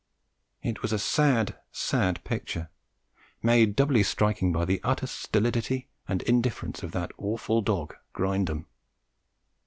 It 0.63 0.81
was 0.81 0.91
a 0.91 0.97
sad, 0.97 1.59
sad 1.71 2.23
picture, 2.23 2.69
made 3.43 3.75
doubly 3.75 4.01
striking 4.01 4.51
by 4.51 4.65
the 4.65 4.81
utter 4.83 5.05
stolidity 5.05 5.89
and 6.07 6.23
indifference 6.23 6.81
of 6.81 6.91
that 6.93 7.11
awful 7.19 7.61
dog, 7.61 7.95
Grindum. 8.11 8.65